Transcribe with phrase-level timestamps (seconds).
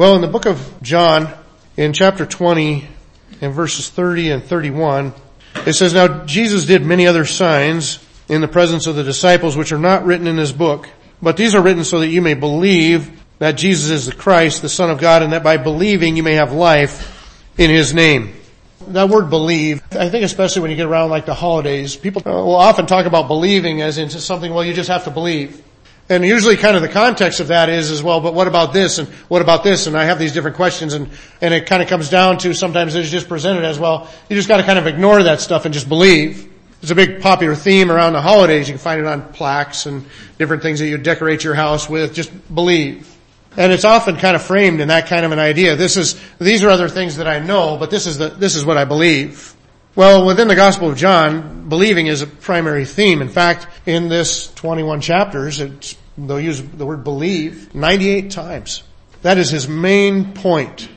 [0.00, 1.28] Well, in the book of John,
[1.76, 2.88] in chapter 20,
[3.42, 5.12] in verses 30 and 31,
[5.66, 9.72] it says, Now Jesus did many other signs in the presence of the disciples which
[9.72, 10.88] are not written in this book,
[11.20, 14.70] but these are written so that you may believe that Jesus is the Christ, the
[14.70, 18.32] Son of God, and that by believing you may have life in His name.
[18.86, 22.54] That word believe, I think especially when you get around like the holidays, people will
[22.54, 25.62] often talk about believing as into something, well you just have to believe.
[26.10, 28.98] And usually kind of the context of that is as well, but what about this
[28.98, 29.86] and what about this?
[29.86, 31.08] And I have these different questions and,
[31.40, 34.10] and it kind of comes down to sometimes it's just presented as well.
[34.28, 36.52] You just gotta kind of ignore that stuff and just believe.
[36.82, 38.66] It's a big popular theme around the holidays.
[38.68, 40.04] You can find it on plaques and
[40.36, 42.12] different things that you decorate your house with.
[42.12, 43.16] Just believe.
[43.56, 45.76] And it's often kind of framed in that kind of an idea.
[45.76, 48.64] This is, these are other things that I know, but this is the, this is
[48.64, 49.54] what I believe.
[49.94, 53.22] Well, within the Gospel of John, believing is a primary theme.
[53.22, 55.60] In fact, in this 21 chapters,
[56.28, 58.82] they'll use the word believe 98 times.
[59.22, 60.88] That is his main point.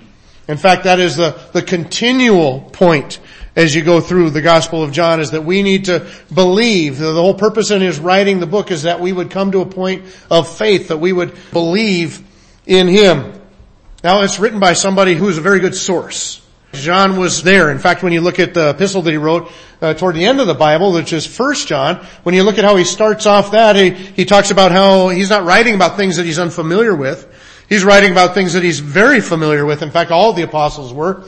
[0.47, 3.19] In fact, that is the, the continual point
[3.55, 6.97] as you go through the Gospel of John is that we need to believe.
[6.97, 9.65] The whole purpose in his writing the book is that we would come to a
[9.65, 12.21] point of faith, that we would believe
[12.65, 13.33] in him.
[14.03, 16.42] Now it's written by somebody who is a very good source.
[16.73, 17.69] John was there.
[17.71, 20.41] In fact, when you look at the epistle that he wrote uh, toward the end
[20.41, 23.51] of the Bible, which is First John, when you look at how he starts off
[23.51, 27.29] that, he, he talks about how he's not writing about things that he's unfamiliar with.
[27.69, 29.83] He's writing about things that he's very familiar with.
[29.83, 31.23] In fact, all the apostles were.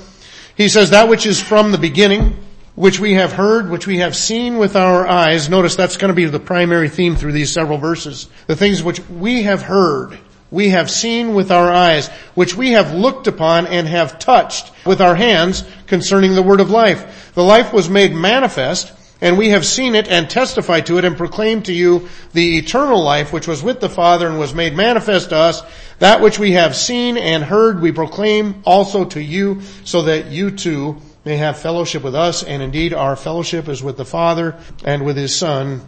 [0.58, 2.38] He says that which is from the beginning,
[2.76, 5.48] which we have heard, which we have seen with our eyes.
[5.48, 8.28] Notice that's going to be the primary theme through these several verses.
[8.48, 10.18] The things which we have heard,
[10.56, 15.02] we have seen with our eyes, which we have looked upon and have touched with
[15.02, 17.34] our hands concerning the word of life.
[17.36, 21.18] The life was made manifest and we have seen it and testified to it and
[21.18, 25.32] proclaimed to you the eternal life which was with the Father and was made manifest
[25.32, 25.62] to us.
[26.00, 30.52] That which we have seen and heard we proclaim also to you so that you
[30.52, 35.04] too may have fellowship with us and indeed our fellowship is with the Father and
[35.04, 35.82] with His Son,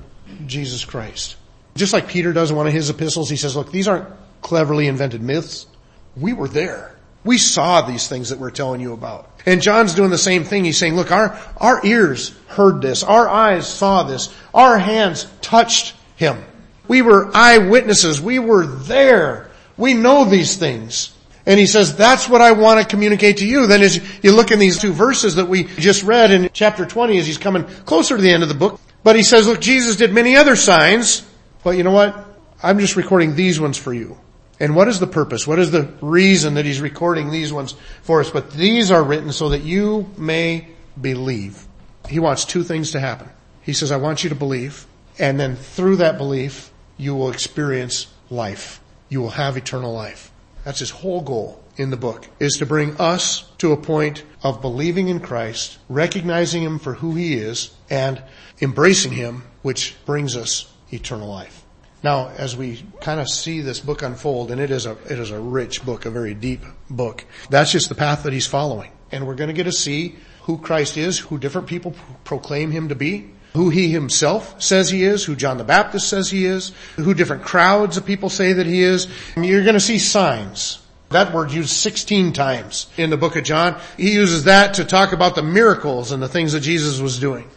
[0.45, 1.37] Jesus Christ.
[1.75, 4.09] Just like Peter does in one of his epistles, he says, look, these aren't
[4.41, 5.67] cleverly invented myths.
[6.15, 6.95] We were there.
[7.23, 9.29] We saw these things that we're telling you about.
[9.45, 10.65] And John's doing the same thing.
[10.65, 13.03] He's saying, look, our, our ears heard this.
[13.03, 14.33] Our eyes saw this.
[14.53, 16.43] Our hands touched him.
[16.87, 18.21] We were eyewitnesses.
[18.21, 19.49] We were there.
[19.77, 21.13] We know these things.
[21.45, 23.67] And he says, that's what I want to communicate to you.
[23.67, 27.17] Then as you look in these two verses that we just read in chapter 20
[27.17, 28.81] as he's coming closer to the end of the book.
[29.03, 31.25] But he says, look, Jesus did many other signs.
[31.63, 32.25] But you know what?
[32.61, 34.17] I'm just recording these ones for you.
[34.59, 35.45] And what is the purpose?
[35.45, 38.31] What is the reason that he's recording these ones for us?
[38.31, 40.67] But these are written so that you may
[40.99, 41.67] believe.
[42.09, 43.29] He wants two things to happen.
[43.61, 44.87] He says, I want you to believe.
[45.19, 48.81] And then through that belief, you will experience life.
[49.09, 50.31] You will have eternal life.
[50.63, 54.61] That's his whole goal in the book, is to bring us to a point of
[54.61, 58.21] believing in Christ, recognizing him for who he is, and
[58.59, 61.63] embracing him, which brings us eternal life.
[62.07, 65.29] Now, as we kind of see this book unfold, and it is a, it is
[65.29, 68.91] a rich book, a very deep book, that's just the path that he's following.
[69.11, 72.87] And we're going to get to see who Christ is, who different people proclaim him
[72.87, 76.71] to be, who he himself says he is, who John the Baptist says he is,
[76.95, 79.09] who different crowds of people say that he is.
[79.35, 80.79] And you're going to see signs.
[81.09, 83.81] That word used 16 times in the book of John.
[83.97, 87.49] He uses that to talk about the miracles and the things that Jesus was doing.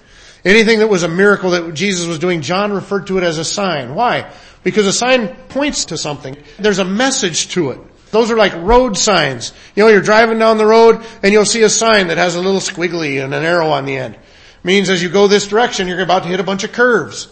[0.45, 3.45] Anything that was a miracle that Jesus was doing, John referred to it as a
[3.45, 3.95] sign.
[3.95, 4.31] Why?
[4.63, 6.37] Because a sign points to something.
[6.59, 7.81] There's a message to it.
[8.11, 9.53] Those are like road signs.
[9.77, 12.41] You know, you're driving down the road and you'll see a sign that has a
[12.41, 14.15] little squiggly and an arrow on the end.
[14.15, 17.29] It means as you go this direction, you're about to hit a bunch of curves.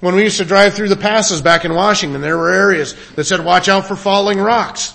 [0.00, 3.24] When we used to drive through the passes back in Washington, there were areas that
[3.24, 4.94] said watch out for falling rocks.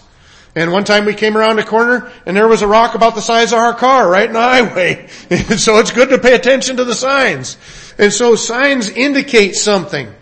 [0.53, 3.21] And one time we came around a corner and there was a rock about the
[3.21, 5.07] size of our car right in the highway.
[5.29, 7.57] And so it's good to pay attention to the signs.
[7.97, 10.13] And so signs indicate something.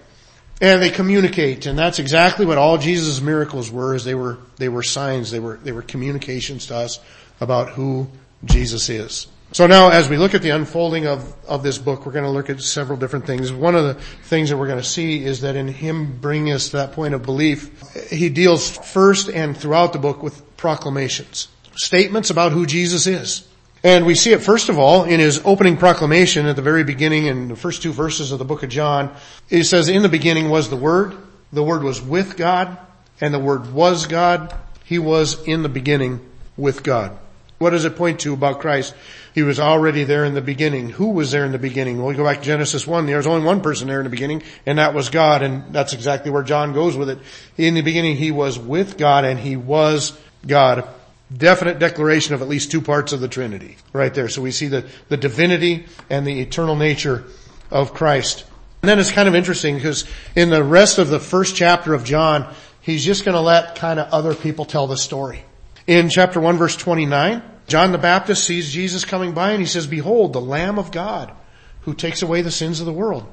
[0.62, 1.66] And they communicate.
[1.66, 5.32] And that's exactly what all Jesus' miracles were, is they were, they were signs.
[5.32, 7.00] They were, they were communications to us
[7.40, 8.10] about who
[8.44, 9.28] Jesus is.
[9.52, 12.30] So now as we look at the unfolding of, of this book, we're going to
[12.30, 13.52] look at several different things.
[13.52, 16.70] One of the things that we're going to see is that in him bringing us
[16.70, 17.72] to that point of belief,
[18.12, 21.48] he deals first and throughout the book with proclamations.
[21.76, 23.48] Statements about who Jesus is.
[23.84, 27.26] And we see it first of all in his opening proclamation at the very beginning
[27.26, 29.16] in the first two verses of the book of John.
[29.50, 31.16] He says, in the beginning was the Word,
[31.52, 32.78] the Word was with God,
[33.20, 34.54] and the Word was God.
[34.84, 36.20] He was in the beginning
[36.58, 37.18] with God.
[37.60, 38.96] What does it point to about Christ?
[39.36, 40.90] He was already there in the beginning.
[40.92, 41.98] Who was there in the beginning?
[41.98, 43.06] Well, we go back to Genesis 1.
[43.06, 45.92] there was only one person there in the beginning, and that was God, and that's
[45.92, 47.20] exactly where John goes with it.
[47.58, 50.18] In the beginning, he was with God, and he was
[50.48, 50.88] God.
[51.36, 54.30] Definite declaration of at least two parts of the Trinity right there.
[54.30, 57.26] So we see the, the divinity and the eternal nature
[57.70, 58.46] of Christ.
[58.82, 60.06] And then it's kind of interesting because
[60.36, 62.52] in the rest of the first chapter of John,
[62.82, 65.44] he's just going to let kind of other people tell the story.
[65.90, 69.88] In chapter 1 verse 29, John the Baptist sees Jesus coming by and he says,
[69.88, 71.34] behold, the Lamb of God
[71.82, 73.26] who takes away the sins of the world.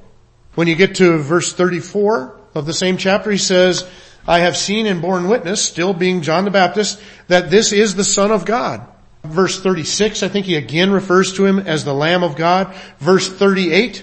[0.54, 3.86] When you get to verse 34 of the same chapter, he says,
[4.26, 6.98] I have seen and borne witness, still being John the Baptist,
[7.28, 8.88] that this is the Son of God.
[9.22, 12.74] Verse 36, I think he again refers to him as the Lamb of God.
[13.00, 14.02] Verse 38,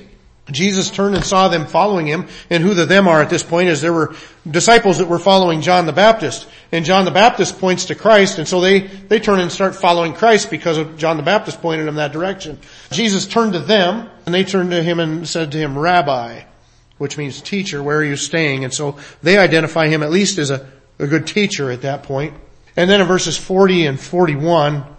[0.51, 3.69] Jesus turned and saw them following him, and who the them are at this point
[3.69, 4.13] is there were
[4.49, 8.47] disciples that were following John the Baptist, and John the Baptist points to Christ, and
[8.47, 11.95] so they, they turn and start following Christ because of John the Baptist pointed them
[11.95, 12.59] that direction.
[12.91, 16.41] Jesus turned to them, and they turned to him and said to him, Rabbi,
[16.97, 18.65] which means teacher, where are you staying?
[18.65, 20.69] And so they identify him at least as a,
[20.99, 22.33] a good teacher at that point.
[22.75, 24.92] And then in verses 40 and 41,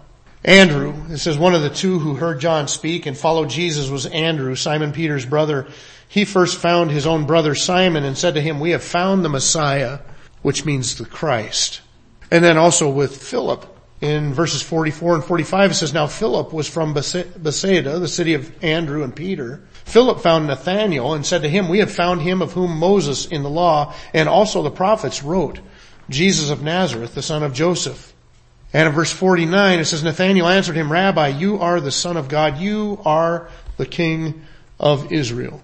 [0.45, 4.05] Andrew, it says one of the two who heard John speak and followed Jesus was
[4.05, 5.65] Andrew, Simon Peter's brother.
[6.07, 9.29] He first found his own brother Simon and said to him, we have found the
[9.29, 10.01] Messiah,
[10.43, 11.81] which means the Christ.
[12.29, 13.65] And then also with Philip
[14.01, 18.63] in verses 44 and 45 it says, now Philip was from Bethsaida, the city of
[18.63, 19.63] Andrew and Peter.
[19.85, 23.41] Philip found Nathanael and said to him, we have found him of whom Moses in
[23.41, 25.59] the law and also the prophets wrote,
[26.07, 28.14] Jesus of Nazareth, the son of Joseph.
[28.75, 32.27] And in verse 49 it says, Nathanael answered him, Rabbi, you are the son of
[32.27, 32.57] God.
[32.57, 34.41] You are the king
[34.77, 35.63] of Israel.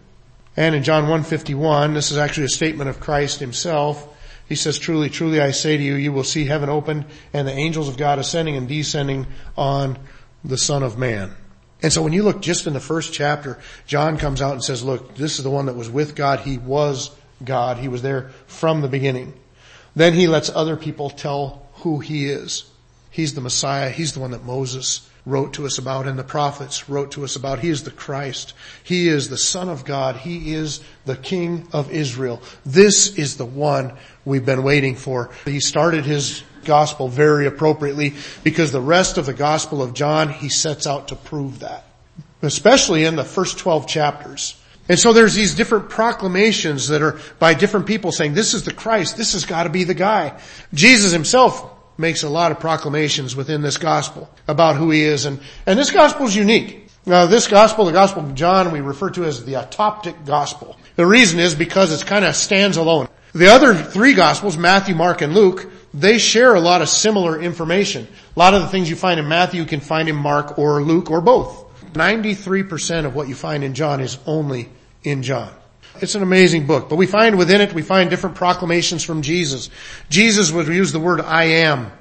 [0.55, 4.07] And in John 151, this is actually a statement of Christ himself.
[4.47, 7.03] He says, truly, truly I say to you, you will see heaven opened
[7.33, 9.99] and the angels of God ascending and descending on
[10.45, 11.35] the son of man.
[11.81, 14.85] And so when you look just in the first chapter, John comes out and says,
[14.85, 16.39] look, this is the one that was with God.
[16.39, 17.11] He was
[17.43, 17.75] God.
[17.75, 19.33] He was there from the beginning.
[19.97, 22.70] Then he lets other people tell who he is.
[23.11, 23.89] He's the Messiah.
[23.89, 27.35] He's the one that Moses wrote to us about and the prophets wrote to us
[27.35, 27.59] about.
[27.59, 28.53] He is the Christ.
[28.83, 30.15] He is the Son of God.
[30.15, 32.41] He is the King of Israel.
[32.65, 33.93] This is the one
[34.25, 35.29] we've been waiting for.
[35.45, 38.13] He started his gospel very appropriately
[38.43, 41.85] because the rest of the gospel of John, he sets out to prove that.
[42.41, 44.55] Especially in the first 12 chapters.
[44.89, 48.73] And so there's these different proclamations that are by different people saying, this is the
[48.73, 50.39] Christ, this has got to be the guy.
[50.73, 55.25] Jesus himself makes a lot of proclamations within this gospel about who he is.
[55.25, 56.87] And, and this gospel is unique.
[57.05, 60.77] Now this gospel, the gospel of John, we refer to as the autoptic gospel.
[60.97, 63.07] The reason is because it kind of stands alone.
[63.33, 68.07] The other three gospels, Matthew, Mark, and Luke, they share a lot of similar information.
[68.35, 70.81] A lot of the things you find in Matthew you can find in Mark or
[70.81, 71.65] Luke or both.
[71.93, 74.69] 93% of what you find in John is only
[75.03, 75.51] in John.
[76.01, 79.69] It's an amazing book, but we find within it, we find different proclamations from Jesus.
[80.09, 81.91] Jesus would use the word I am.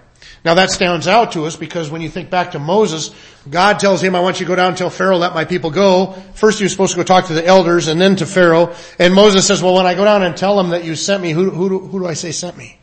[0.45, 3.15] Now that stands out to us because when you think back to Moses,
[3.49, 5.71] God tells him, I want you to go down and tell Pharaoh, let my people
[5.71, 6.13] go.
[6.35, 8.75] First he was supposed to go talk to the elders and then to Pharaoh.
[8.99, 11.33] And Moses says, well when I go down and tell them that you sent me,
[11.33, 12.79] who, who, who do I say sent me?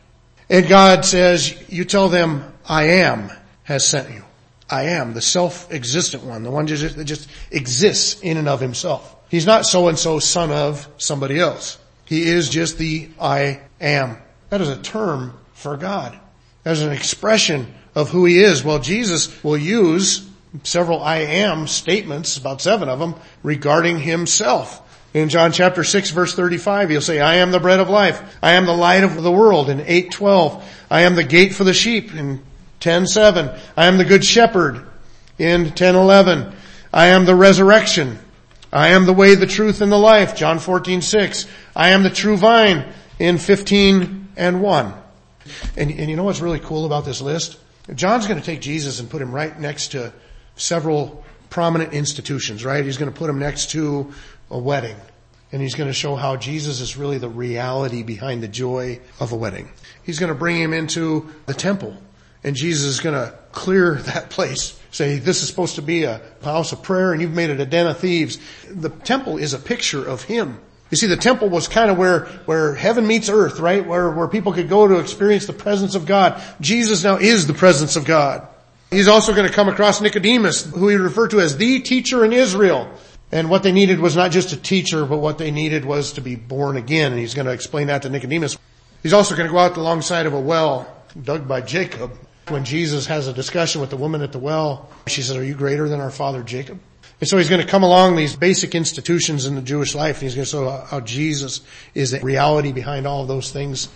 [0.48, 3.30] And God says, you tell them, I am
[3.64, 4.22] has sent you.
[4.70, 9.16] I am, the self-existent one, the one that just exists in and of himself.
[9.28, 11.78] He's not so and so son of somebody else.
[12.04, 14.16] He is just the I am.
[14.50, 16.18] That is a term for God.
[16.62, 18.64] That is an expression of who he is.
[18.64, 20.26] Well, Jesus will use
[20.62, 24.84] several I am statements, about seven of them, regarding himself.
[25.12, 28.38] In John chapter 6 verse 35, he'll say, I am the bread of life.
[28.42, 30.62] I am the light of the world in 8.12.
[30.90, 32.42] I am the gate for the sheep in
[32.80, 33.58] 10.7.
[33.76, 34.86] I am the good shepherd
[35.38, 36.54] in 10.11.
[36.92, 38.18] I am the resurrection
[38.72, 41.46] I am the way, the truth, and the life, John 14, 6.
[41.74, 42.84] I am the true vine
[43.18, 44.94] in 15 and 1.
[45.76, 47.58] And, and you know what's really cool about this list?
[47.94, 50.12] John's going to take Jesus and put him right next to
[50.56, 52.84] several prominent institutions, right?
[52.84, 54.12] He's going to put him next to
[54.50, 54.96] a wedding.
[55.50, 59.32] And he's going to show how Jesus is really the reality behind the joy of
[59.32, 59.70] a wedding.
[60.02, 61.96] He's going to bring him into the temple
[62.44, 64.77] and Jesus is going to clear that place.
[64.90, 67.66] Say, this is supposed to be a house of prayer and you've made it a
[67.66, 68.38] den of thieves.
[68.70, 70.58] The temple is a picture of Him.
[70.90, 73.86] You see, the temple was kind of where, where heaven meets earth, right?
[73.86, 76.42] Where, where people could go to experience the presence of God.
[76.60, 78.48] Jesus now is the presence of God.
[78.90, 82.32] He's also going to come across Nicodemus, who he referred to as the teacher in
[82.32, 82.90] Israel.
[83.30, 86.22] And what they needed was not just a teacher, but what they needed was to
[86.22, 87.12] be born again.
[87.12, 88.56] And he's going to explain that to Nicodemus.
[89.02, 90.90] He's also going to go out alongside of a well
[91.22, 92.12] dug by Jacob
[92.50, 95.54] when Jesus has a discussion with the woman at the well, she says, are you
[95.54, 96.80] greater than our father Jacob?
[97.20, 100.22] And so he's going to come along these basic institutions in the Jewish life and
[100.22, 101.62] he's going to show how Jesus
[101.94, 103.88] is the reality behind all of those things.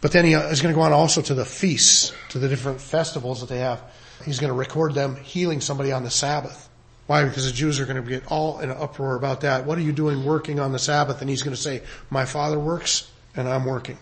[0.00, 2.48] But then he uh, is going to go on also to the feasts, to the
[2.48, 3.82] different festivals that they have.
[4.24, 6.68] He's going to record them healing somebody on the Sabbath.
[7.06, 7.24] Why?
[7.24, 9.66] Because the Jews are going to get all in an uproar about that.
[9.66, 11.20] What are you doing working on the Sabbath?
[11.20, 13.98] And he's going to say, my father works and I'm working.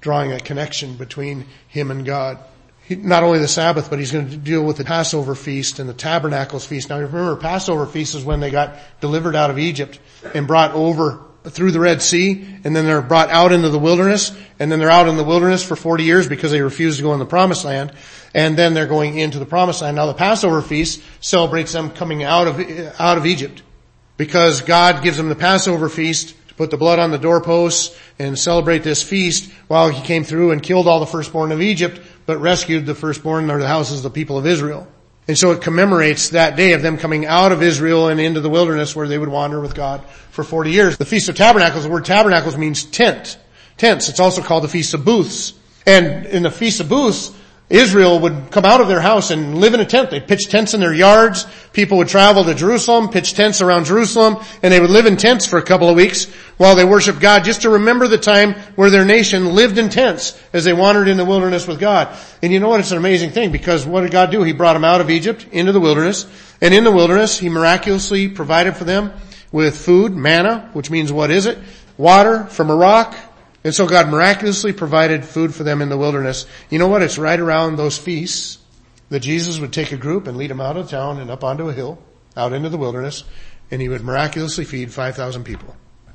[0.00, 2.38] Drawing a connection between him and God.
[2.90, 5.94] Not only the Sabbath, but he's going to deal with the Passover feast and the
[5.94, 6.90] Tabernacles feast.
[6.90, 9.98] Now remember, Passover feast is when they got delivered out of Egypt
[10.34, 14.36] and brought over through the Red Sea, and then they're brought out into the wilderness,
[14.58, 17.12] and then they're out in the wilderness for 40 years because they refused to go
[17.12, 17.92] in the promised land,
[18.34, 19.96] and then they're going into the promised land.
[19.96, 22.60] Now the Passover feast celebrates them coming out of,
[22.98, 23.62] out of Egypt
[24.16, 28.38] because God gives them the Passover feast to put the blood on the doorposts and
[28.38, 32.38] celebrate this feast while he came through and killed all the firstborn of Egypt, but
[32.38, 34.86] rescued the firstborn or the houses of the people of Israel.
[35.26, 38.50] And so it commemorates that day of them coming out of Israel and into the
[38.50, 40.96] wilderness where they would wander with God for 40 years.
[40.96, 43.38] The Feast of Tabernacles, the word tabernacles means tent.
[43.76, 44.08] Tents.
[44.08, 45.54] It's also called the Feast of Booths.
[45.86, 47.32] And in the Feast of Booths,
[47.70, 50.10] Israel would come out of their house and live in a tent.
[50.10, 51.46] They'd pitch tents in their yards.
[51.72, 55.46] People would travel to Jerusalem, pitch tents around Jerusalem, and they would live in tents
[55.46, 58.90] for a couple of weeks while they worshiped God just to remember the time where
[58.90, 62.16] their nation lived in tents as they wandered in the wilderness with God.
[62.42, 62.80] And you know what?
[62.80, 64.42] It's an amazing thing because what did God do?
[64.42, 66.26] He brought them out of Egypt into the wilderness.
[66.60, 69.12] And in the wilderness, He miraculously provided for them
[69.52, 71.58] with food, manna, which means what is it?
[71.96, 73.16] Water from a rock,
[73.62, 76.46] and so God miraculously provided food for them in the wilderness.
[76.70, 77.02] You know what?
[77.02, 78.58] It's right around those feasts
[79.08, 81.68] that Jesus would take a group and lead them out of town and up onto
[81.68, 81.98] a hill,
[82.36, 83.24] out into the wilderness,
[83.70, 85.74] and he would miraculously feed 5,000 people.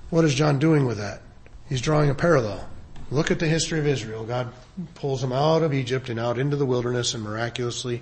[0.10, 1.22] What is John doing with that?
[1.68, 2.68] He's drawing a parallel.
[3.12, 4.24] Look at the history of Israel.
[4.24, 4.52] God
[4.96, 8.02] pulls them out of Egypt and out into the wilderness and miraculously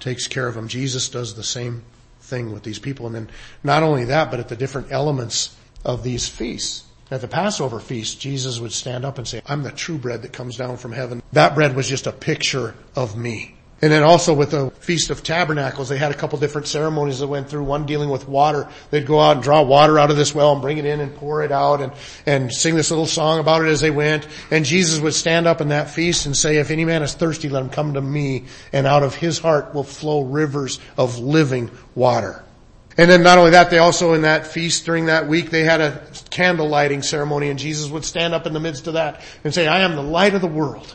[0.00, 0.68] takes care of them.
[0.68, 1.82] Jesus does the same
[2.20, 3.06] thing with these people.
[3.06, 3.30] And then
[3.64, 6.84] not only that, but at the different elements of these feasts.
[7.10, 10.32] At the Passover feast, Jesus would stand up and say, I'm the true bread that
[10.32, 11.22] comes down from heaven.
[11.32, 13.55] That bread was just a picture of me.
[13.82, 17.26] And then also with the Feast of Tabernacles, they had a couple different ceremonies that
[17.26, 18.66] went through, one dealing with water.
[18.90, 21.14] They'd go out and draw water out of this well and bring it in and
[21.14, 21.92] pour it out and,
[22.24, 24.26] and sing this little song about it as they went.
[24.50, 27.50] And Jesus would stand up in that feast and say, if any man is thirsty,
[27.50, 31.70] let him come to me and out of his heart will flow rivers of living
[31.94, 32.42] water.
[32.96, 35.82] And then not only that, they also in that feast during that week, they had
[35.82, 39.52] a candle lighting ceremony and Jesus would stand up in the midst of that and
[39.52, 40.94] say, I am the light of the world.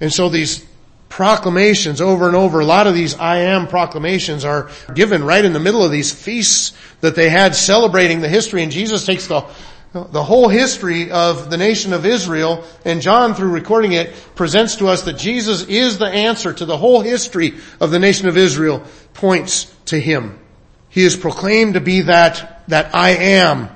[0.00, 0.64] And so these
[1.12, 5.52] proclamations over and over, a lot of these I am proclamations are given right in
[5.52, 9.44] the middle of these feasts that they had celebrating the history and Jesus takes the
[9.92, 14.88] the whole history of the nation of Israel and John through recording it presents to
[14.88, 18.82] us that Jesus is the answer to the whole history of the nation of Israel
[19.12, 20.38] points to Him.
[20.88, 23.68] He is proclaimed to be that, that I am,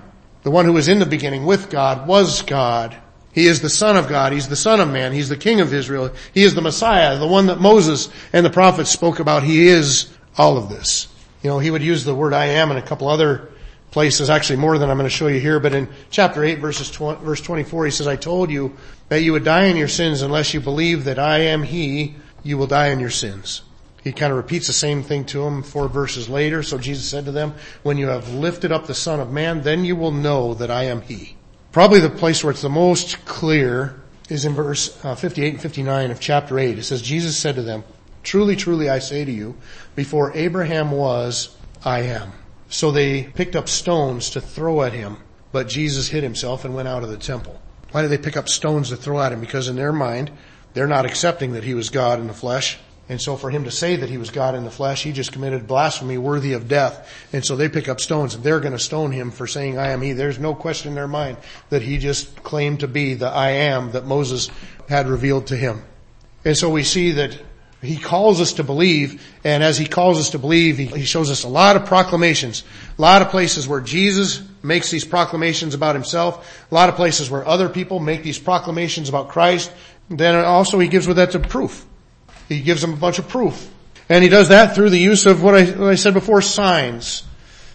[0.43, 2.97] the one who was in the beginning with God, was God.
[3.37, 4.33] He is the Son of God.
[4.33, 5.13] He's the Son of Man.
[5.13, 6.11] He's the King of Israel.
[6.33, 9.43] He is the Messiah, the one that Moses and the prophets spoke about.
[9.43, 11.07] He is all of this.
[11.43, 13.51] You know, he would use the word I am in a couple other
[13.91, 16.91] places, actually more than I'm going to show you here, but in chapter 8 verses
[16.91, 18.75] 20, verse 24 he says, I told you
[19.11, 22.57] that you would die in your sins unless you believe that I am He, you
[22.57, 23.61] will die in your sins.
[24.03, 26.63] He kind of repeats the same thing to them four verses later.
[26.63, 29.85] So Jesus said to them, when you have lifted up the Son of Man, then
[29.85, 31.36] you will know that I am He.
[31.77, 36.11] Probably the place where it's the most clear is in verse uh, 58 and 59
[36.11, 36.79] of chapter 8.
[36.79, 37.85] It says, Jesus said to them,
[38.23, 39.59] truly, truly I say to you,
[39.95, 41.55] before Abraham was,
[41.85, 42.33] I am.
[42.71, 45.19] So they picked up stones to throw at him,
[45.53, 47.61] but Jesus hid himself and went out of the temple.
[47.91, 49.43] Why did they pick up stones to throw at him?
[49.43, 50.31] Because in their mind,
[50.73, 52.79] they're not accepting that he was God in the flesh.
[53.09, 55.33] And so for him to say that he was God in the flesh, he just
[55.33, 57.09] committed blasphemy worthy of death.
[57.33, 59.91] And so they pick up stones and they're going to stone him for saying I
[59.91, 60.13] am he.
[60.13, 61.37] There's no question in their mind
[61.71, 64.51] that he just claimed to be the I am that Moses
[64.89, 65.85] had revealed to him.
[66.45, 67.39] And so we see that
[67.83, 71.45] he calls us to believe, and as he calls us to believe, he, shows us
[71.45, 72.65] a lot of proclamations,
[72.99, 77.31] a lot of places where Jesus makes these proclamations about himself, a lot of places
[77.31, 79.71] where other people make these proclamations about Christ.
[80.09, 81.87] Then also he gives with that to proof.
[82.49, 83.71] He gives them a bunch of proof.
[84.09, 87.25] And he does that through the use of what I, what I said before, signs.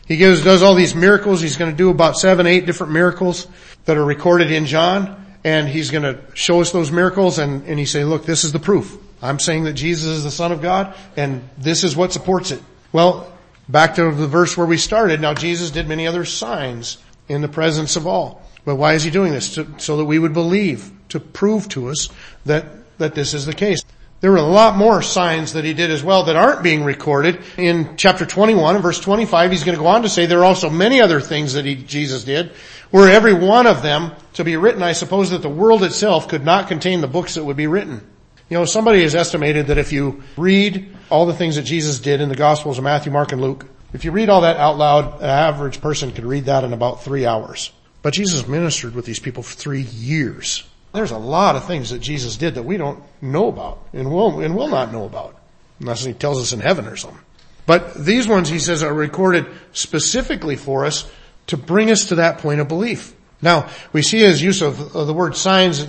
[0.08, 1.42] He gives, does all these miracles.
[1.42, 3.48] He's going to do about seven, eight different miracles
[3.86, 5.18] that are recorded in John.
[5.44, 8.52] And he's going to show us those miracles and, and he say, look, this is
[8.52, 8.98] the proof.
[9.22, 12.62] I'm saying that Jesus is the Son of God and this is what supports it.
[12.92, 13.32] Well,
[13.68, 15.22] back to the verse where we started.
[15.22, 16.98] Now Jesus did many other signs
[17.28, 18.42] in the presence of all.
[18.66, 19.56] But why is he doing this?
[19.56, 22.10] To, so that we would believe, to prove to us
[22.46, 22.66] that,
[23.00, 23.84] that this is the case.
[24.22, 27.42] There were a lot more signs that he did as well that aren't being recorded.
[27.58, 30.46] In chapter 21 and verse 25, he's going to go on to say there are
[30.46, 32.52] also many other things that he, Jesus did.
[32.92, 36.46] Were every one of them to be written, I suppose that the world itself could
[36.46, 38.08] not contain the books that would be written.
[38.48, 42.22] You know, somebody has estimated that if you read all the things that Jesus did
[42.22, 45.20] in the Gospels of Matthew, Mark, and Luke, if you read all that out loud,
[45.20, 47.72] an average person could read that in about three hours.
[48.04, 50.64] But Jesus ministered with these people for three years.
[50.94, 54.42] There's a lot of things that Jesus did that we don't know about and will,
[54.42, 55.36] and will not know about.
[55.80, 57.22] Unless he tells us in heaven or something.
[57.66, 61.10] But these ones, he says, are recorded specifically for us
[61.48, 63.16] to bring us to that point of belief.
[63.42, 65.86] Now, we see his use of, of the word signs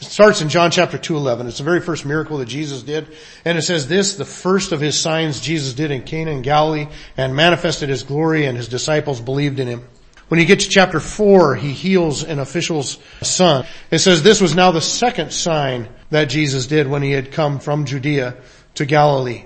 [0.00, 1.48] starts in John chapter 2:11.
[1.48, 3.08] It's the very first miracle that Jesus did.
[3.44, 6.88] And it says this, the first of his signs Jesus did in Cana and Galilee
[7.16, 9.84] and manifested his glory and his disciples believed in him.
[10.28, 13.66] When you get to chapter 4, he heals an official's son.
[13.90, 17.58] It says this was now the second sign that Jesus did when he had come
[17.60, 18.36] from Judea
[18.74, 19.44] to Galilee.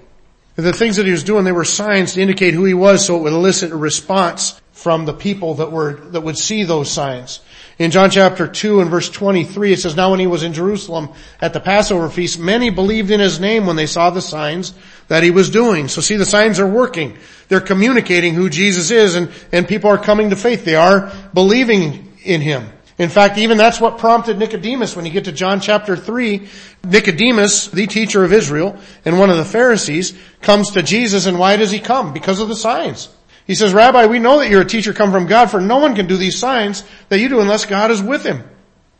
[0.57, 3.17] The things that he was doing, they were signs to indicate who he was so
[3.17, 7.41] it would elicit a response from the people that were, that would see those signs.
[7.79, 11.11] In John chapter 2 and verse 23 it says, Now when he was in Jerusalem
[11.41, 14.75] at the Passover feast, many believed in his name when they saw the signs
[15.13, 15.89] that he was doing.
[15.89, 17.19] So see, the signs are working.
[17.49, 20.65] They're communicating who Jesus is and, and people are coming to faith.
[20.65, 22.73] They are believing in him.
[22.97, 26.49] In fact, even that's what prompted Nicodemus when you get to John chapter 3.
[26.85, 31.57] Nicodemus, the teacher of Israel and one of the Pharisees, comes to Jesus and why
[31.57, 32.15] does he come?
[32.15, 33.11] Because of the signs.
[33.47, 35.95] He says, Rabbi, we know that you're a teacher come from God for no one
[35.95, 38.49] can do these signs that you do unless God is with him.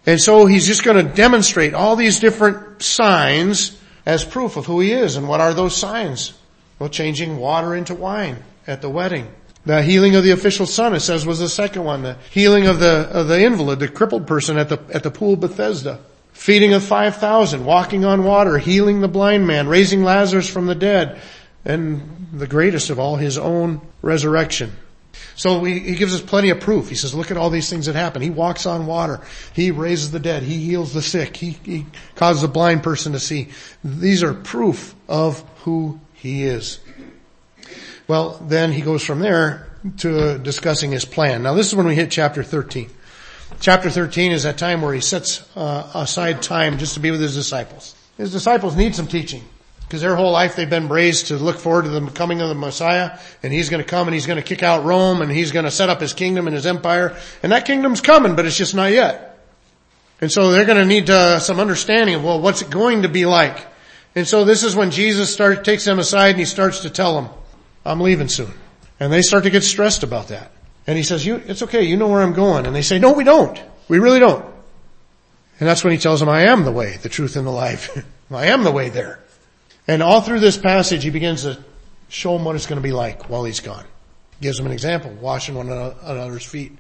[0.05, 4.81] And so he's just going to demonstrate all these different signs as proof of who
[4.81, 5.17] he is.
[5.17, 6.35] And what are those signs?
[6.79, 9.29] Well, changing water into wine at the wedding.
[9.65, 12.03] The healing of the official son, it says, was the second one.
[12.03, 15.35] The healing of the, of the invalid, the crippled person at the, at the pool
[15.35, 16.01] of Bethesda.
[16.33, 21.21] Feeding of 5,000, walking on water, healing the blind man, raising Lazarus from the dead,
[21.65, 24.73] and the greatest of all, his own resurrection.
[25.35, 26.89] So he, gives us plenty of proof.
[26.89, 28.23] He says, look at all these things that happen.
[28.23, 29.21] He walks on water.
[29.53, 30.43] He raises the dead.
[30.43, 31.37] He heals the sick.
[31.37, 33.49] He, he causes a blind person to see.
[33.83, 36.81] These are proof of who he is.
[38.09, 41.43] Well, then he goes from there to discussing his plan.
[41.43, 42.91] Now this is when we hit chapter 13.
[43.61, 47.21] Chapter 13 is that time where he sets uh, aside time just to be with
[47.21, 47.95] his disciples.
[48.17, 49.45] His disciples need some teaching
[49.93, 52.55] because their whole life they've been raised to look forward to the coming of the
[52.55, 55.53] Messiah and he's going to come and he's going to kick out Rome and he's
[55.53, 58.57] going to set up his kingdom and his empire and that kingdom's coming but it's
[58.57, 59.39] just not yet.
[60.23, 63.11] And so they're going to need uh, some understanding of well what's it going to
[63.11, 63.67] be like.
[64.15, 67.21] And so this is when Jesus starts takes them aside and he starts to tell
[67.21, 67.31] them,
[67.85, 68.55] I'm leaving soon.
[68.99, 70.53] And they start to get stressed about that.
[70.87, 72.65] And he says, you, it's okay, you know where I'm going.
[72.65, 73.61] And they say, no we don't.
[73.89, 74.43] We really don't.
[75.61, 78.03] And that's when he tells them, I am the way, the truth, and the life.
[78.35, 79.19] I am the way there.
[79.89, 81.59] And all through this passage, he begins to
[82.09, 83.85] show them what it's going to be like while he's gone.
[84.41, 86.73] Gives them an example, washing one another's feet.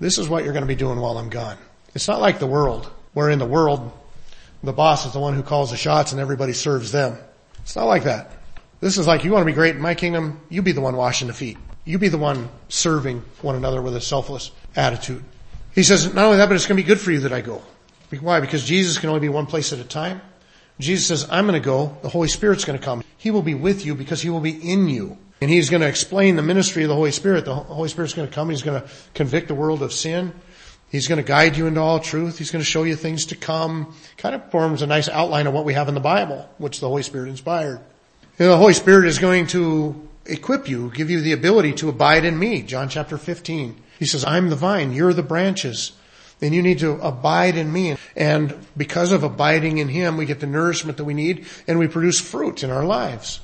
[0.00, 1.58] This is what you're going to be doing while I'm gone.
[1.94, 3.92] It's not like the world, where in the world,
[4.62, 7.16] the boss is the one who calls the shots and everybody serves them.
[7.60, 8.32] It's not like that.
[8.80, 10.96] This is like, you want to be great in my kingdom, you be the one
[10.96, 11.58] washing the feet.
[11.84, 15.24] You be the one serving one another with a selfless attitude.
[15.74, 17.40] He says, not only that, but it's going to be good for you that I
[17.40, 17.62] go.
[18.20, 18.40] Why?
[18.40, 20.20] Because Jesus can only be one place at a time.
[20.78, 21.96] Jesus says, I'm going to go.
[22.02, 23.02] The Holy Spirit's going to come.
[23.16, 25.18] He will be with you because he will be in you.
[25.40, 27.44] And he's going to explain the ministry of the Holy Spirit.
[27.44, 28.50] The Holy Spirit's going to come.
[28.50, 30.32] He's going to convict the world of sin.
[30.90, 32.38] He's going to guide you into all truth.
[32.38, 33.94] He's going to show you things to come.
[34.16, 36.88] Kind of forms a nice outline of what we have in the Bible, which the
[36.88, 37.80] Holy Spirit inspired.
[38.36, 42.38] The Holy Spirit is going to equip you, give you the ability to abide in
[42.38, 42.62] me.
[42.62, 43.82] John chapter 15.
[43.98, 45.92] He says, I'm the vine, you're the branches.
[46.40, 47.96] And you need to abide in me.
[48.16, 51.88] And because of abiding in Him, we get the nourishment that we need and we
[51.88, 53.40] produce fruit in our lives.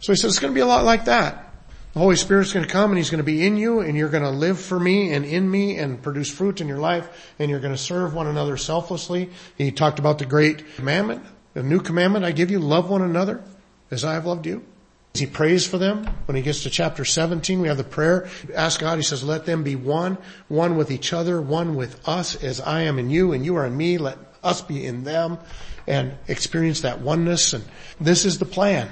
[0.00, 1.52] So He says it's going to be a lot like that.
[1.94, 4.08] The Holy Spirit's going to come and He's going to be in you and you're
[4.08, 7.50] going to live for me and in me and produce fruit in your life and
[7.50, 9.30] you're going to serve one another selflessly.
[9.56, 13.42] He talked about the great commandment, the new commandment I give you, love one another
[13.90, 14.64] as I have loved you.
[15.14, 16.08] He prays for them.
[16.26, 18.28] When he gets to chapter 17, we have the prayer.
[18.52, 22.42] Ask God, he says, let them be one, one with each other, one with us
[22.42, 23.96] as I am in you and you are in me.
[23.96, 25.38] Let us be in them
[25.86, 27.52] and experience that oneness.
[27.52, 27.64] And
[28.00, 28.88] this is the plan.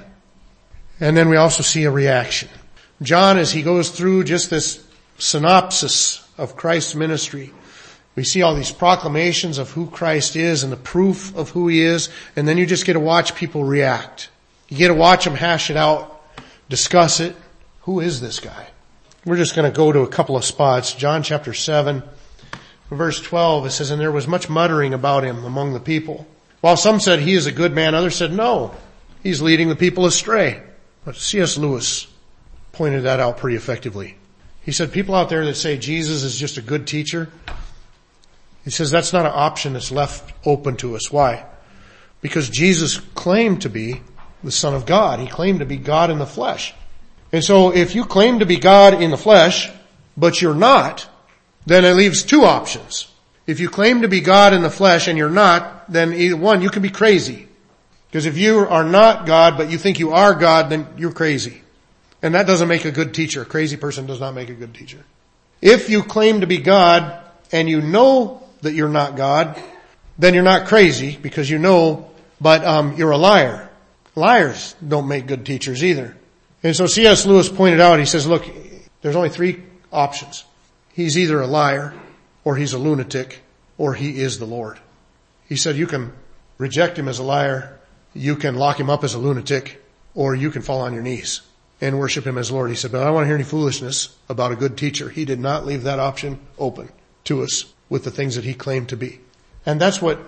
[1.01, 2.49] And then we also see a reaction.
[3.03, 4.87] John, as he goes through just this
[5.19, 7.53] synopsis of Christ's ministry,
[8.15, 11.83] we see all these proclamations of who Christ is and the proof of who he
[11.83, 14.29] is, and then you just get to watch people react.
[14.69, 16.12] You get to watch them hash it out
[16.73, 17.37] discuss it.
[17.83, 18.67] Who is this guy?
[19.27, 20.95] We're just going to go to a couple of spots.
[20.95, 22.03] John chapter 7,
[22.91, 26.27] verse 12, it says, And there was much muttering about him among the people.
[26.63, 28.75] While some said he is a good man, others said no,
[29.23, 30.63] he's leading the people astray.
[31.05, 31.59] But C.S.
[31.59, 32.07] Lewis
[32.73, 34.17] pointed that out pretty effectively.
[34.63, 37.29] He said people out there that say Jesus is just a good teacher,
[38.65, 41.13] He says that's not an option that's left open to us.
[41.13, 41.45] Why?
[42.23, 44.01] Because Jesus claimed to be
[44.43, 45.21] the Son of God.
[45.21, 46.75] He claimed to be God in the flesh.
[47.33, 49.71] And so if you claim to be God in the flesh,
[50.17, 51.09] but you're not,
[51.67, 53.09] then it leaves two options.
[53.47, 56.63] If you claim to be God in the flesh and you're not, then either one,
[56.63, 57.49] you can be crazy.
[58.09, 61.63] Because if you are not God, but you think you are God, then you're crazy.
[62.21, 63.43] And that doesn't make a good teacher.
[63.43, 65.05] A crazy person does not make a good teacher.
[65.61, 69.61] If you claim to be God and you know that you're not God,
[70.19, 73.71] then you're not crazy because you know, but um, you're a liar.
[74.15, 76.17] Liars don't make good teachers either.
[76.63, 77.27] And so C.S.
[77.27, 78.45] Lewis pointed out, he says, look,
[79.01, 80.45] there's only three options.
[80.93, 81.95] He's either a liar,
[82.45, 83.41] or he's a lunatic,
[83.79, 84.79] or he is the Lord.
[85.49, 86.13] He said you can
[86.59, 87.79] reject him as a liar,
[88.15, 89.83] you can lock him up as a lunatic,
[90.15, 91.41] or you can fall on your knees
[91.81, 92.71] and worship him as Lord.
[92.71, 95.09] He said, but I don't want to hear any foolishness about a good teacher.
[95.09, 96.91] He did not leave that option open
[97.25, 99.21] to us with the things that he claimed to be.
[99.67, 100.21] And that's what,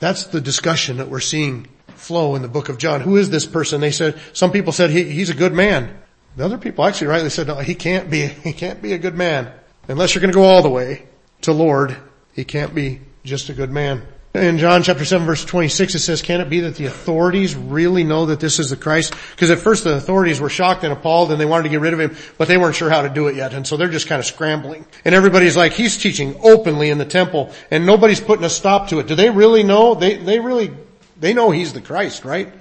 [0.00, 1.66] that's the discussion that we're seeing
[1.98, 3.00] flow in the book of John.
[3.00, 3.80] Who is this person?
[3.80, 5.98] They said, some people said he, he's a good man.
[6.36, 9.14] The other people actually rightly said, no, he can't be, he can't be a good
[9.14, 9.52] man.
[9.88, 11.06] Unless you're going to go all the way
[11.42, 11.96] to Lord,
[12.32, 14.06] he can't be just a good man.
[14.34, 18.04] In John chapter 7 verse 26 it says, can it be that the authorities really
[18.04, 19.14] know that this is the Christ?
[19.30, 21.94] Because at first the authorities were shocked and appalled and they wanted to get rid
[21.94, 23.54] of him, but they weren't sure how to do it yet.
[23.54, 24.84] And so they're just kind of scrambling.
[25.04, 28.98] And everybody's like, he's teaching openly in the temple and nobody's putting a stop to
[28.98, 29.06] it.
[29.06, 29.94] Do they really know?
[29.94, 30.72] They, they really,
[31.18, 32.52] they know he's the Christ, right?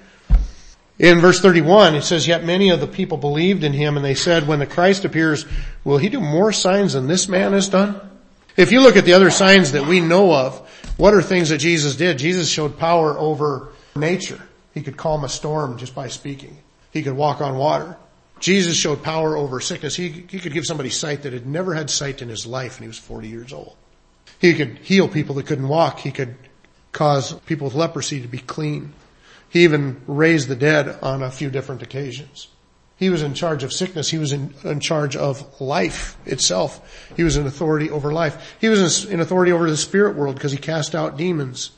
[0.99, 4.15] In verse 31, it says, yet many of the people believed in him and they
[4.15, 5.45] said, when the Christ appears,
[5.83, 8.01] will he do more signs than this man has done?
[8.55, 10.57] If you look at the other signs that we know of,
[10.97, 12.17] what are things that Jesus did?
[12.17, 14.41] Jesus showed power over nature.
[14.73, 16.57] He could calm a storm just by speaking.
[16.91, 17.95] He could walk on water.
[18.39, 19.95] Jesus showed power over sickness.
[19.95, 22.83] He, he could give somebody sight that had never had sight in his life and
[22.83, 23.75] he was 40 years old.
[24.39, 25.99] He could heal people that couldn't walk.
[25.99, 26.35] He could
[26.97, 28.91] cause people with leprosy to be clean.
[29.49, 32.47] He even raised the dead on a few different occasions.
[32.95, 34.09] He was in charge of sickness.
[34.09, 37.13] He was in, in charge of life itself.
[37.15, 38.57] He was in authority over life.
[38.59, 41.69] He was in authority over the spirit world because he cast out demons.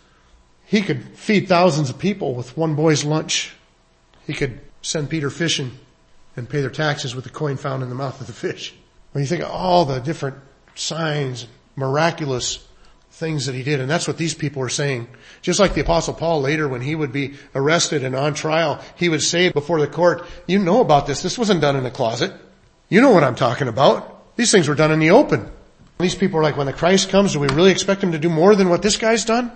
[0.66, 3.54] He could feed thousands of people with one boy's lunch.
[4.26, 5.78] He could send Peter fishing
[6.38, 8.74] and pay their taxes with the coin found in the mouth of the fish.
[9.12, 10.38] When you think of all the different
[10.76, 12.66] signs, miraculous
[13.20, 13.82] things that he did.
[13.82, 15.08] And that's what these people are saying.
[15.42, 19.10] Just like the apostle Paul later when he would be arrested and on trial, he
[19.10, 21.22] would say before the court, you know about this.
[21.22, 22.34] This wasn't done in the closet.
[22.88, 24.36] You know what I'm talking about.
[24.38, 25.52] These things were done in the open.
[26.00, 28.30] These people are like, when the Christ comes, do we really expect him to do
[28.30, 29.52] more than what this guy's done?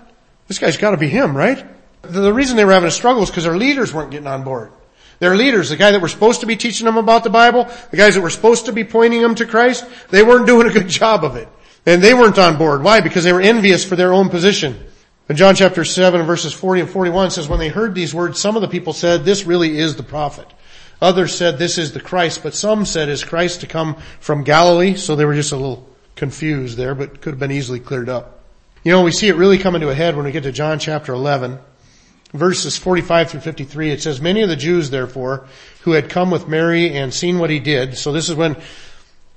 [0.50, 1.66] This guy's gotta be him, right?
[2.02, 4.74] The reason they were having a struggle is because their leaders weren't getting on board.
[5.20, 7.98] Their leaders, the guy that were supposed to be teaching them about the Bible, the
[7.98, 10.90] guys that were supposed to be pointing them to Christ, they weren't doing a good
[10.90, 11.48] job of it.
[11.86, 12.84] And they weren't on board.
[12.84, 13.02] Why?
[13.02, 14.80] Because they were envious for their own position.
[15.30, 18.56] In John chapter 7 verses 40 and 41 says, when they heard these words, some
[18.56, 20.48] of the people said, this really is the prophet.
[21.02, 24.96] Others said, this is the Christ, but some said, is Christ to come from Galilee?
[24.96, 28.44] So they were just a little confused there, but could have been easily cleared up.
[28.84, 30.80] You know, we see it really coming to a head when we get to John
[30.80, 31.58] chapter 11,
[32.34, 33.92] verses 45 through 53.
[33.92, 35.48] It says, many of the Jews, therefore,
[35.82, 37.98] who had come with Mary and seen what he did.
[37.98, 38.56] So this is when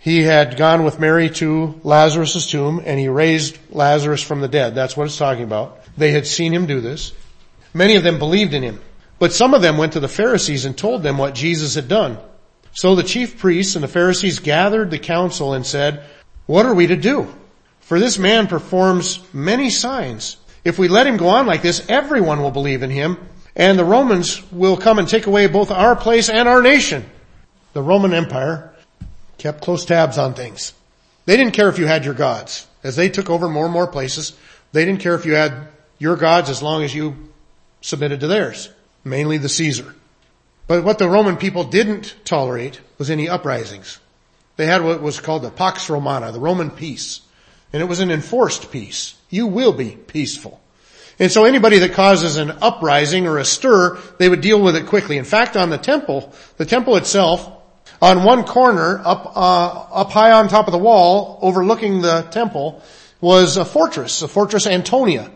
[0.07, 4.73] he had gone with Mary to Lazarus' tomb and he raised Lazarus from the dead.
[4.73, 5.81] That's what it's talking about.
[5.97, 7.13] They had seen him do this.
[7.75, 8.81] Many of them believed in him.
[9.19, 12.19] But some of them went to the Pharisees and told them what Jesus had done.
[12.73, 16.05] So the chief priests and the Pharisees gathered the council and said,
[16.47, 17.27] what are we to do?
[17.81, 20.37] For this man performs many signs.
[20.63, 23.19] If we let him go on like this, everyone will believe in him
[23.57, 27.05] and the Romans will come and take away both our place and our nation.
[27.73, 28.73] The Roman Empire
[29.39, 30.73] kept close tabs on things.
[31.27, 32.67] They didn't care if you had your gods.
[32.83, 34.33] As they took over more and more places,
[34.73, 35.69] they didn't care if you had
[35.99, 37.17] your gods as long as you
[37.81, 38.69] submitted to theirs,
[39.05, 39.95] mainly the Caesar.
[40.67, 43.99] But what the Roman people didn't tolerate was any uprisings.
[44.57, 47.21] They had what was called the Pax Romana, the Roman peace.
[47.73, 49.15] And it was an enforced peace.
[49.29, 50.61] You will be peaceful.
[51.19, 54.87] And so anybody that causes an uprising or a stir, they would deal with it
[54.87, 55.17] quickly.
[55.17, 57.51] In fact, on the temple, the temple itself
[58.07, 59.69] on one corner, up, uh,
[60.03, 62.81] up high on top of the wall, overlooking the temple,
[63.21, 65.31] was a fortress, a fortress Antonia.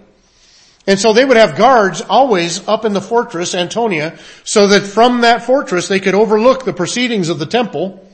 [0.86, 5.22] And so they would have guards always up in the fortress Antonia, so that from
[5.22, 8.06] that fortress they could overlook the proceedings of the temple.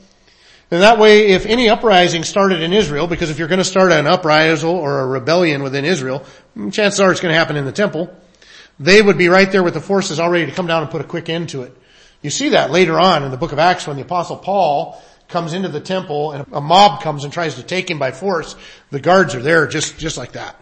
[0.71, 3.91] And that way, if any uprising started in Israel, because if you're going to start
[3.91, 6.25] an uprising or a rebellion within Israel,
[6.71, 8.13] chances are it's going to happen in the temple.
[8.79, 11.01] They would be right there with the forces all ready to come down and put
[11.01, 11.77] a quick end to it.
[12.21, 15.53] You see that later on in the book of Acts when the apostle Paul comes
[15.53, 18.55] into the temple and a mob comes and tries to take him by force.
[18.91, 20.55] The guards are there just, just like that.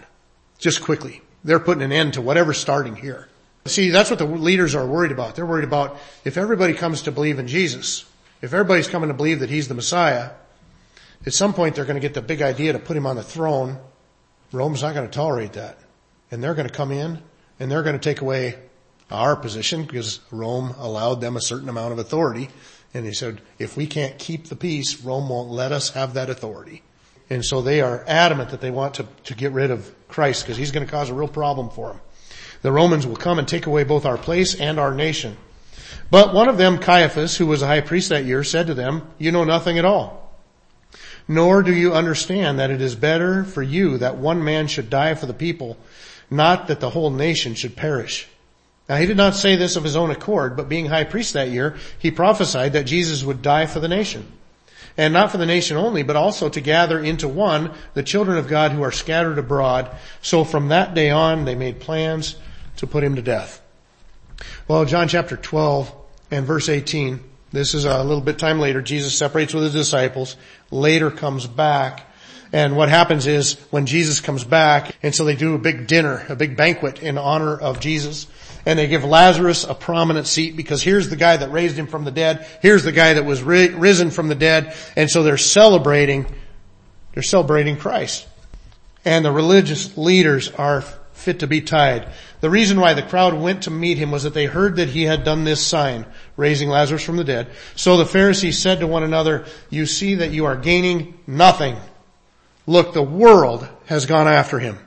[0.58, 1.22] just quickly.
[1.44, 3.30] They're putting an end to whatever's starting here.
[3.66, 5.36] See, that's what the leaders are worried about.
[5.36, 8.06] They're worried about if everybody comes to believe in Jesus,
[8.42, 10.32] if everybody's coming to believe that he's the Messiah,
[11.26, 13.24] at some point they're going to get the big idea to put him on the
[13.24, 13.80] throne.
[14.52, 15.80] Rome's not going to tolerate that.
[16.32, 17.22] And they're going to come in
[17.60, 18.58] and they're going to take away
[19.16, 22.50] our position because Rome allowed them a certain amount of authority.
[22.94, 26.30] And he said, if we can't keep the peace, Rome won't let us have that
[26.30, 26.82] authority.
[27.30, 30.58] And so they are adamant that they want to, to get rid of Christ because
[30.58, 32.00] he's going to cause a real problem for them.
[32.62, 35.38] The Romans will come and take away both our place and our nation.
[36.12, 39.08] But one of them, Caiaphas, who was a high priest that year, said to them,
[39.18, 40.34] you know nothing at all.
[41.28, 45.16] Nor do you understand that it is better for you that one man should die
[45.16, 45.78] for the people,
[46.30, 48.28] not that the whole nation should perish.
[48.88, 51.50] Now he did not say this of his own accord, but being high priest that
[51.50, 54.32] year, he prophesied that Jesus would die for the nation.
[54.98, 58.48] And not for the nation only, but also to gather into one the children of
[58.48, 59.94] God who are scattered abroad.
[60.22, 62.36] So from that day on, they made plans
[62.78, 63.62] to put him to death.
[64.68, 65.94] Well, John chapter 12
[66.32, 67.20] and verse 18,
[67.52, 68.82] this is a little bit time later.
[68.82, 70.38] Jesus separates with his disciples,
[70.72, 72.06] later comes back,
[72.54, 76.26] and what happens is when Jesus comes back, and so they do a big dinner,
[76.30, 78.28] a big banquet in honor of Jesus,
[78.66, 82.04] and they give Lazarus a prominent seat because here's the guy that raised him from
[82.04, 85.38] the dead, here's the guy that was ri- risen from the dead, and so they're
[85.38, 86.26] celebrating,
[87.14, 88.28] they're celebrating Christ.
[89.04, 92.10] And the religious leaders are fit to be tied.
[92.42, 95.04] The reason why the crowd went to meet him was that they heard that he
[95.04, 96.06] had done this sign,
[96.38, 97.50] raising Lazarus from the dead.
[97.76, 101.78] So the Pharisees said to one another, you see that you are gaining nothing.
[102.68, 104.78] Look, the world has gone after him.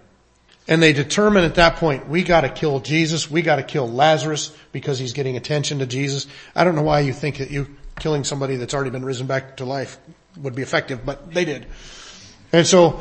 [0.69, 4.99] And they determine at that point, we gotta kill Jesus, we gotta kill Lazarus because
[4.99, 6.27] he's getting attention to Jesus.
[6.55, 9.57] I don't know why you think that you killing somebody that's already been risen back
[9.57, 9.99] to life
[10.37, 11.67] would be effective, but they did.
[12.53, 13.01] And so,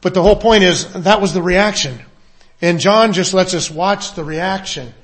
[0.00, 1.98] but the whole point is, that was the reaction.
[2.60, 4.94] And John just lets us watch the reaction.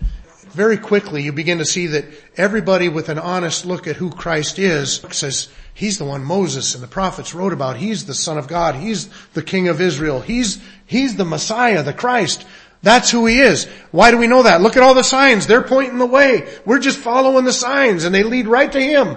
[0.51, 2.05] Very quickly you begin to see that
[2.37, 6.83] everybody with an honest look at who Christ is says, He's the one Moses and
[6.83, 7.77] the prophets wrote about.
[7.77, 8.77] He's the son of God.
[8.77, 10.21] He's the king of Israel.
[10.21, 12.47] He's, he's the Messiah, the Christ.
[12.83, 13.65] That's who he is.
[13.93, 14.61] Why do we know that?
[14.61, 15.47] Look at all the signs.
[15.47, 16.47] They're pointing the way.
[16.67, 19.17] We're just following the signs and they lead right to him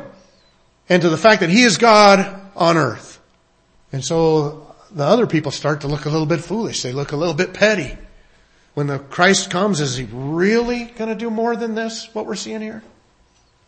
[0.88, 3.20] and to the fact that he is God on earth.
[3.92, 6.82] And so the other people start to look a little bit foolish.
[6.82, 7.98] They look a little bit petty.
[8.74, 12.36] When the Christ comes, is he really going to do more than this, what we're
[12.36, 12.84] seeing here?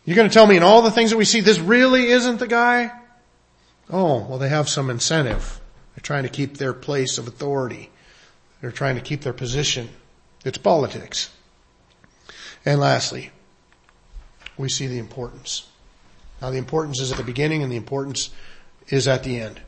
[0.04, 2.38] You're going to tell me in all the things that we see, this really isn't
[2.38, 2.90] the guy?
[3.90, 5.59] Oh, well they have some incentive.
[6.00, 7.90] They're trying to keep their place of authority.
[8.62, 9.90] They're trying to keep their position.
[10.46, 11.28] It's politics.
[12.64, 13.30] And lastly,
[14.56, 15.68] we see the importance.
[16.40, 18.30] Now the importance is at the beginning and the importance
[18.88, 19.60] is at the end.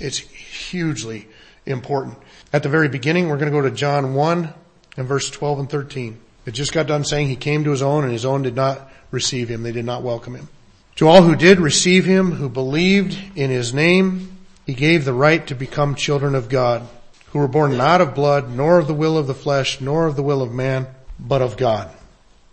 [0.00, 1.28] It's hugely
[1.66, 2.16] important.
[2.54, 4.54] At the very beginning, we're going to go to John 1
[4.96, 6.18] and verse 12 and 13.
[6.46, 8.90] It just got done saying he came to his own and his own did not
[9.10, 9.62] receive him.
[9.62, 10.48] They did not welcome him.
[10.96, 14.35] To all who did receive him, who believed in his name,
[14.66, 16.86] he gave the right to become children of God,
[17.26, 20.16] who were born not of blood, nor of the will of the flesh, nor of
[20.16, 20.88] the will of man,
[21.20, 21.88] but of God.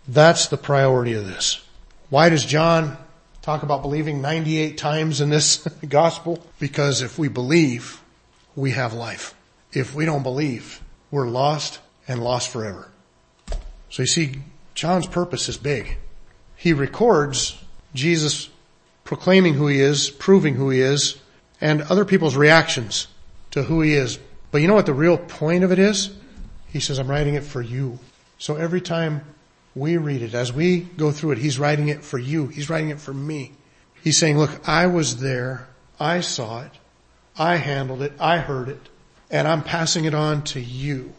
[0.06, 1.60] That's the priority of this.
[2.10, 2.96] Why does John
[3.42, 6.44] talk about believing 98 times in this gospel?
[6.60, 8.00] Because if we believe,
[8.54, 9.34] we have life.
[9.72, 12.88] If we don't believe, we're lost and lost forever.
[13.90, 14.40] So you see,
[14.74, 15.96] John's purpose is big.
[16.56, 17.58] He records
[17.92, 18.48] Jesus
[19.02, 21.18] proclaiming who he is, proving who he is,
[21.64, 23.08] and other people's reactions
[23.50, 24.18] to who he is.
[24.50, 26.14] But you know what the real point of it is?
[26.68, 27.98] He says, I'm writing it for you.
[28.36, 29.24] So every time
[29.74, 32.48] we read it, as we go through it, he's writing it for you.
[32.48, 33.52] He's writing it for me.
[34.02, 35.66] He's saying, look, I was there.
[35.98, 36.72] I saw it.
[37.38, 38.12] I handled it.
[38.20, 38.90] I heard it.
[39.30, 41.14] And I'm passing it on to you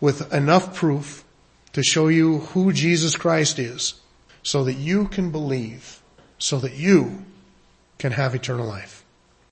[0.00, 1.26] with enough proof
[1.74, 4.00] to show you who Jesus Christ is
[4.42, 6.00] so that you can believe,
[6.38, 7.22] so that you
[7.98, 8.99] can have eternal life.